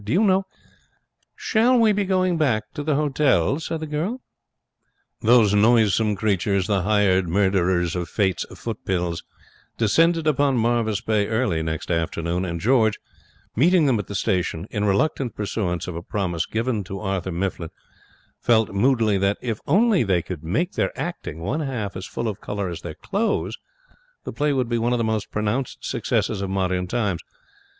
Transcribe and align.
'Do 0.03 0.13
you 0.13 0.23
know' 0.23 0.47
'Shall 1.35 1.77
we 1.77 1.91
be 1.91 2.03
going 2.05 2.35
back 2.35 2.63
to 2.73 2.81
the 2.81 2.95
hotel?' 2.95 3.59
said 3.59 3.79
the 3.81 3.85
girl. 3.85 4.19
Those 5.21 5.53
noisome 5.53 6.15
creatures, 6.15 6.65
the 6.65 6.81
hired 6.81 7.29
murderers 7.29 7.95
of 7.95 8.09
Fate's 8.09 8.43
Footpills, 8.49 9.21
descended 9.77 10.25
upon 10.25 10.57
Marvis 10.57 11.01
Bay 11.01 11.27
early 11.27 11.61
next 11.61 11.91
afternoon, 11.91 12.45
and 12.45 12.59
George, 12.59 12.97
meeting 13.55 13.85
them 13.85 13.99
at 13.99 14.07
the 14.07 14.15
station, 14.15 14.65
in 14.71 14.85
reluctant 14.85 15.35
pursuance 15.35 15.85
of 15.87 15.95
a 15.95 16.01
promise 16.01 16.47
given 16.47 16.83
to 16.85 16.99
Arthur 16.99 17.31
Mifflin, 17.31 17.69
felt 18.39 18.73
moodily 18.73 19.19
that, 19.19 19.37
if 19.39 19.59
only 19.67 20.01
they 20.03 20.23
could 20.23 20.43
make 20.43 20.71
their 20.71 20.91
acting 20.99 21.41
one 21.41 21.59
half 21.59 21.95
as 21.95 22.07
full 22.07 22.27
of 22.27 22.41
colour 22.41 22.69
as 22.69 22.81
their 22.81 22.95
clothes, 22.95 23.59
the 24.23 24.33
play 24.33 24.51
would 24.51 24.67
be 24.67 24.79
one 24.79 24.93
of 24.93 24.97
the 24.97 25.03
most 25.03 25.29
pronounced 25.31 25.85
successes 25.85 26.41
of 26.41 26.49
modern 26.49 26.87
times. 26.87 27.21